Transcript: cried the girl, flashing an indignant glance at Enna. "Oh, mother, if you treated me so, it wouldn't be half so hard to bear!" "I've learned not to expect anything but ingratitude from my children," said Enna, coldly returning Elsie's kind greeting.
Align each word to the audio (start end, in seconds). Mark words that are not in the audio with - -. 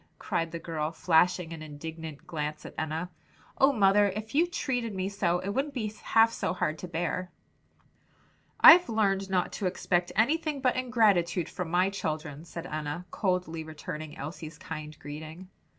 cried 0.17 0.49
the 0.51 0.57
girl, 0.57 0.91
flashing 0.91 1.53
an 1.53 1.61
indignant 1.61 2.25
glance 2.25 2.65
at 2.65 2.73
Enna. 2.75 3.11
"Oh, 3.59 3.71
mother, 3.71 4.07
if 4.09 4.33
you 4.33 4.47
treated 4.47 4.95
me 4.95 5.07
so, 5.09 5.37
it 5.37 5.49
wouldn't 5.49 5.75
be 5.75 5.93
half 6.01 6.31
so 6.31 6.53
hard 6.55 6.79
to 6.79 6.87
bear!" 6.87 7.29
"I've 8.59 8.89
learned 8.89 9.29
not 9.29 9.51
to 9.51 9.67
expect 9.67 10.11
anything 10.15 10.59
but 10.59 10.75
ingratitude 10.75 11.47
from 11.49 11.69
my 11.69 11.91
children," 11.91 12.45
said 12.45 12.65
Enna, 12.65 13.05
coldly 13.11 13.63
returning 13.63 14.17
Elsie's 14.17 14.57
kind 14.57 14.97
greeting. 14.97 15.49